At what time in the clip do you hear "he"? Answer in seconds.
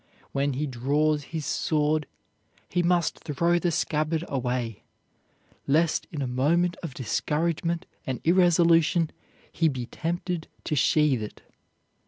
0.53-0.65, 2.67-2.81, 9.51-9.69